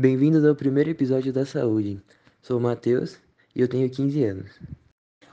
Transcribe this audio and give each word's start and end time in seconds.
Bem-vindos 0.00 0.44
ao 0.44 0.54
primeiro 0.54 0.90
episódio 0.90 1.32
da 1.32 1.44
Saúde. 1.44 2.00
Sou 2.40 2.58
o 2.58 2.60
Matheus 2.60 3.18
e 3.52 3.60
eu 3.60 3.66
tenho 3.66 3.90
15 3.90 4.22
anos. 4.22 4.60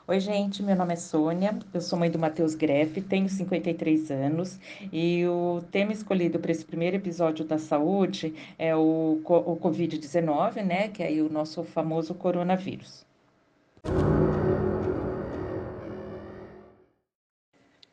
Oi, 0.08 0.20
gente, 0.20 0.64
meu 0.64 0.76
nome 0.76 0.94
é 0.94 0.96
Sônia, 0.96 1.60
eu 1.72 1.80
sou 1.80 2.00
mãe 2.00 2.10
do 2.10 2.18
Matheus 2.18 2.56
Greff, 2.56 3.00
tenho 3.02 3.30
53 3.30 4.10
anos 4.10 4.60
e 4.92 5.24
o 5.28 5.62
tema 5.70 5.92
escolhido 5.92 6.40
para 6.40 6.52
esse 6.52 6.66
primeiro 6.66 6.96
episódio 6.96 7.46
da 7.46 7.60
saúde 7.60 8.34
é 8.58 8.76
o, 8.76 9.22
o 9.24 9.56
Covid-19, 9.58 10.64
né, 10.64 10.88
que 10.88 11.04
é 11.04 11.12
o 11.22 11.30
nosso 11.30 11.64
famoso 11.64 12.16
coronavírus. 12.16 13.05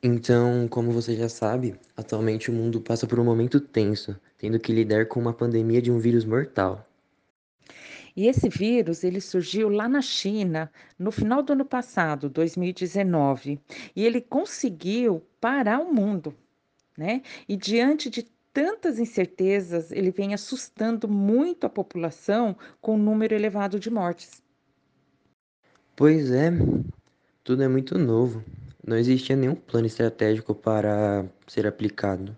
Então, 0.05 0.67
como 0.67 0.91
você 0.91 1.15
já 1.15 1.29
sabe, 1.29 1.79
atualmente 1.97 2.51
o 2.51 2.53
mundo 2.53 2.81
passa 2.81 3.07
por 3.07 3.21
um 3.21 3.25
momento 3.25 3.61
tenso, 3.61 4.21
tendo 4.37 4.59
que 4.59 4.73
lidar 4.73 5.07
com 5.07 5.21
uma 5.21 5.33
pandemia 5.33 5.81
de 5.81 5.93
um 5.93 5.99
vírus 6.01 6.25
mortal. 6.25 6.85
E 8.17 8.27
esse 8.27 8.49
vírus, 8.49 9.05
ele 9.05 9.21
surgiu 9.21 9.69
lá 9.69 9.89
na 9.89 10.03
China, 10.03 10.71
no 10.99 11.13
final 11.13 11.41
do 11.41 11.53
ano 11.53 11.65
passado, 11.65 12.29
2019, 12.29 13.61
e 13.95 14.05
ele 14.05 14.21
conseguiu 14.21 15.23
parar 15.41 15.79
o 15.79 15.95
mundo, 15.95 16.35
né? 16.99 17.23
E 17.49 17.57
diante 17.57 18.11
de 18.11 18.27
tantas 18.53 18.99
incertezas, 18.99 19.93
ele 19.93 20.11
vem 20.11 20.35
assustando 20.35 21.09
muito 21.09 21.65
a 21.65 21.71
população 21.71 22.57
com 22.81 22.97
um 22.97 23.03
número 23.03 23.35
elevado 23.35 23.79
de 23.79 23.89
mortes. 23.89 24.43
Pois 25.95 26.31
é, 26.33 26.51
tudo 27.45 27.63
é 27.63 27.69
muito 27.69 27.97
novo. 27.97 28.45
Não 28.85 28.97
existia 28.97 29.37
nenhum 29.37 29.55
plano 29.55 29.87
estratégico 29.87 30.55
para 30.55 31.25
ser 31.47 31.67
aplicado. 31.67 32.37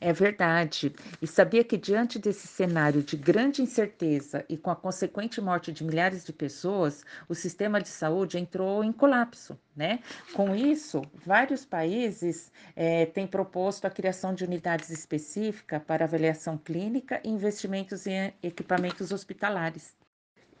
É 0.00 0.12
verdade. 0.12 0.94
E 1.20 1.26
sabia 1.26 1.62
que, 1.64 1.76
diante 1.76 2.18
desse 2.18 2.46
cenário 2.46 3.02
de 3.02 3.16
grande 3.16 3.62
incerteza 3.62 4.44
e 4.48 4.56
com 4.56 4.70
a 4.70 4.76
consequente 4.76 5.40
morte 5.40 5.72
de 5.72 5.84
milhares 5.84 6.24
de 6.24 6.32
pessoas, 6.32 7.04
o 7.28 7.34
sistema 7.34 7.80
de 7.80 7.88
saúde 7.88 8.38
entrou 8.38 8.82
em 8.82 8.92
colapso. 8.92 9.58
Né? 9.76 10.00
Com 10.32 10.54
isso, 10.54 11.02
vários 11.24 11.64
países 11.64 12.52
é, 12.76 13.06
têm 13.06 13.26
proposto 13.26 13.86
a 13.86 13.90
criação 13.90 14.34
de 14.34 14.44
unidades 14.44 14.90
específicas 14.90 15.82
para 15.82 16.04
avaliação 16.04 16.56
clínica 16.56 17.20
e 17.24 17.28
investimentos 17.28 18.06
em 18.06 18.32
equipamentos 18.42 19.12
hospitalares. 19.12 19.94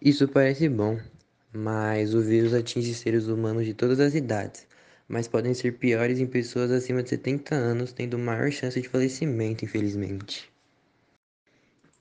Isso 0.00 0.28
parece 0.28 0.68
bom, 0.68 0.98
mas 1.52 2.14
o 2.14 2.20
vírus 2.20 2.52
atinge 2.52 2.94
seres 2.94 3.26
humanos 3.26 3.64
de 3.64 3.72
todas 3.72 4.00
as 4.00 4.14
idades 4.14 4.66
mas 5.08 5.28
podem 5.28 5.54
ser 5.54 5.78
piores 5.78 6.20
em 6.20 6.26
pessoas 6.26 6.70
acima 6.70 7.02
de 7.02 7.10
70 7.10 7.54
anos, 7.54 7.92
tendo 7.92 8.18
maior 8.18 8.50
chance 8.50 8.80
de 8.80 8.88
falecimento, 8.88 9.64
infelizmente. 9.64 10.52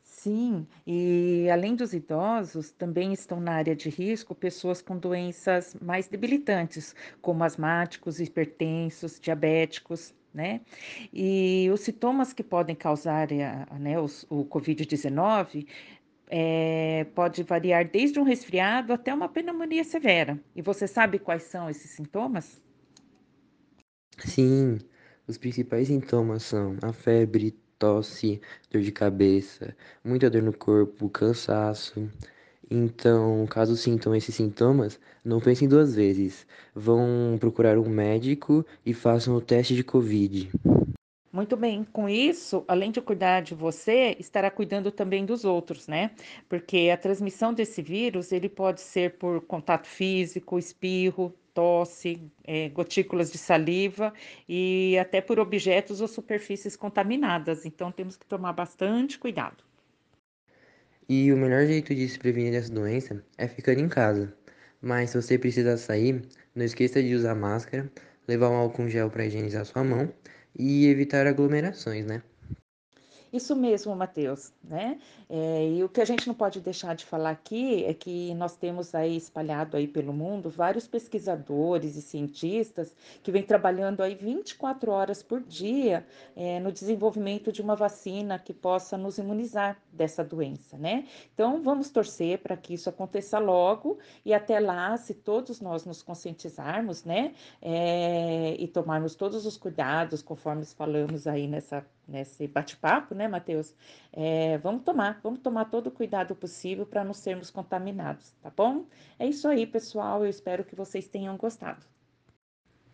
Sim, 0.03 0.65
e 0.87 1.49
além 1.51 1.75
dos 1.75 1.93
idosos, 1.93 2.71
também 2.71 3.11
estão 3.11 3.41
na 3.41 3.55
área 3.55 3.75
de 3.75 3.89
risco 3.89 4.33
pessoas 4.33 4.81
com 4.81 4.97
doenças 4.97 5.75
mais 5.81 6.07
debilitantes, 6.07 6.95
como 7.21 7.43
asmáticos, 7.43 8.21
hipertensos, 8.21 9.19
diabéticos, 9.19 10.15
né? 10.33 10.61
E 11.11 11.69
os 11.73 11.81
sintomas 11.81 12.31
que 12.31 12.41
podem 12.41 12.73
causar 12.75 13.31
eh, 13.33 13.65
né, 13.79 13.99
o, 13.99 14.05
o 14.29 14.45
Covid-19 14.45 15.67
é, 16.27 17.05
pode 17.13 17.43
variar 17.43 17.87
desde 17.87 18.19
um 18.19 18.23
resfriado 18.23 18.93
até 18.93 19.13
uma 19.13 19.27
pneumonia 19.29 19.83
severa. 19.83 20.39
E 20.55 20.61
você 20.61 20.87
sabe 20.87 21.19
quais 21.19 21.43
são 21.43 21.69
esses 21.69 21.91
sintomas? 21.91 22.61
Sim, 24.19 24.79
os 25.27 25.37
principais 25.37 25.87
sintomas 25.87 26.43
são 26.43 26.77
a 26.81 26.93
febre, 26.93 27.51
tosse, 27.79 28.39
dor 28.71 28.81
de 28.81 28.91
cabeça, 28.91 29.75
muita 30.03 30.29
dor 30.29 30.41
no 30.41 30.53
corpo, 30.53 31.09
cansaço. 31.09 32.09
Então, 32.71 33.45
caso 33.47 33.75
sintam 33.75 34.15
esses 34.15 34.33
sintomas, 34.33 34.99
não 35.23 35.39
pensem 35.39 35.67
duas 35.67 35.95
vezes. 35.95 36.47
Vão 36.73 37.37
procurar 37.39 37.77
um 37.77 37.89
médico 37.89 38.65
e 38.85 38.93
façam 38.93 39.35
o 39.35 39.41
teste 39.41 39.75
de 39.75 39.83
Covid. 39.83 40.49
Muito 41.31 41.57
bem, 41.57 41.83
com 41.83 42.07
isso, 42.07 42.63
além 42.67 42.91
de 42.91 43.01
cuidar 43.01 43.41
de 43.41 43.55
você, 43.55 44.15
estará 44.19 44.51
cuidando 44.51 44.91
também 44.91 45.25
dos 45.25 45.43
outros, 45.43 45.87
né? 45.87 46.11
Porque 46.47 46.91
a 46.93 46.97
transmissão 46.97 47.53
desse 47.53 47.81
vírus, 47.81 48.31
ele 48.31 48.47
pode 48.47 48.81
ser 48.81 49.17
por 49.17 49.41
contato 49.41 49.87
físico, 49.87 50.59
espirro, 50.59 51.33
tosse, 51.53 52.31
é, 52.43 52.69
gotículas 52.69 53.31
de 53.31 53.37
saliva 53.37 54.13
e 54.47 54.97
até 54.99 55.21
por 55.21 55.39
objetos 55.39 56.01
ou 56.01 56.07
superfícies 56.07 56.75
contaminadas. 56.75 57.65
Então 57.65 57.91
temos 57.91 58.17
que 58.17 58.25
tomar 58.25 58.53
bastante 58.53 59.19
cuidado. 59.19 59.63
E 61.07 61.31
o 61.31 61.37
melhor 61.37 61.65
jeito 61.65 61.93
de 61.93 62.07
se 62.07 62.17
prevenir 62.17 62.51
dessa 62.51 62.71
doença 62.71 63.23
é 63.37 63.47
ficar 63.47 63.73
em 63.73 63.89
casa. 63.89 64.33
Mas 64.81 65.11
se 65.11 65.21
você 65.21 65.37
precisar 65.37 65.77
sair, 65.77 66.21
não 66.55 66.65
esqueça 66.65 67.01
de 67.01 67.13
usar 67.13 67.35
máscara, 67.35 67.91
levar 68.27 68.49
um 68.49 68.55
álcool 68.55 68.89
gel 68.89 69.09
para 69.09 69.25
higienizar 69.25 69.65
sua 69.65 69.83
mão 69.83 70.13
e 70.57 70.87
evitar 70.87 71.27
aglomerações, 71.27 72.05
né? 72.05 72.21
Isso 73.33 73.55
mesmo, 73.55 73.95
Matheus, 73.95 74.53
né? 74.63 74.99
É, 75.27 75.67
e 75.67 75.83
o 75.83 75.89
que 75.89 75.99
a 75.99 76.05
gente 76.05 76.27
não 76.27 76.35
pode 76.35 76.61
deixar 76.61 76.93
de 76.93 77.03
falar 77.03 77.31
aqui 77.31 77.83
é 77.83 77.91
que 77.91 78.31
nós 78.35 78.55
temos 78.55 78.93
aí 78.93 79.17
espalhado 79.17 79.75
aí 79.75 79.87
pelo 79.87 80.13
mundo 80.13 80.51
vários 80.51 80.85
pesquisadores 80.85 81.95
e 81.95 82.01
cientistas 82.03 82.95
que 83.23 83.31
vêm 83.31 83.41
trabalhando 83.41 84.03
aí 84.03 84.13
24 84.13 84.91
horas 84.91 85.23
por 85.23 85.41
dia 85.41 86.05
é, 86.35 86.59
no 86.59 86.71
desenvolvimento 86.71 87.51
de 87.51 87.59
uma 87.59 87.75
vacina 87.75 88.37
que 88.37 88.53
possa 88.53 88.99
nos 88.99 89.17
imunizar 89.17 89.81
dessa 89.91 90.23
doença, 90.23 90.77
né? 90.77 91.07
Então 91.33 91.59
vamos 91.63 91.89
torcer 91.89 92.37
para 92.37 92.55
que 92.55 92.75
isso 92.75 92.87
aconteça 92.87 93.39
logo 93.39 93.97
e 94.23 94.31
até 94.31 94.59
lá, 94.59 94.95
se 94.95 95.15
todos 95.15 95.59
nós 95.59 95.85
nos 95.85 96.03
conscientizarmos, 96.03 97.03
né? 97.03 97.33
É, 97.59 98.55
e 98.59 98.67
tomarmos 98.67 99.15
todos 99.15 99.43
os 99.47 99.57
cuidados 99.57 100.21
conforme 100.21 100.63
falamos 100.65 101.25
aí 101.25 101.47
nessa 101.47 101.83
nesse 102.07 102.47
bate-papo, 102.47 103.15
né, 103.15 103.22
Matheus? 103.27 103.75
É, 104.11 104.57
vamos 104.59 104.83
tomar, 104.83 105.19
vamos 105.23 105.39
tomar 105.39 105.65
todo 105.65 105.87
o 105.87 105.91
cuidado 105.91 106.35
possível 106.35 106.85
para 106.85 107.03
não 107.03 107.13
sermos 107.13 107.49
contaminados, 107.49 108.33
tá 108.41 108.51
bom? 108.55 108.85
É 109.17 109.27
isso 109.27 109.47
aí, 109.47 109.65
pessoal. 109.65 110.23
Eu 110.23 110.29
espero 110.29 110.63
que 110.63 110.75
vocês 110.75 111.07
tenham 111.07 111.35
gostado. 111.37 111.85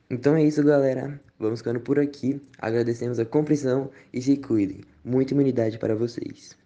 Então 0.09 0.35
é 0.35 0.43
isso, 0.43 0.63
galera. 0.63 1.21
Vamos 1.37 1.59
ficando 1.59 1.79
por 1.79 1.99
aqui. 1.99 2.41
Agradecemos 2.57 3.19
a 3.19 3.25
compreensão 3.25 3.91
e 4.11 4.21
se 4.21 4.37
cuidem. 4.37 4.81
Muita 5.03 5.33
imunidade 5.33 5.77
para 5.77 5.95
vocês. 5.95 6.57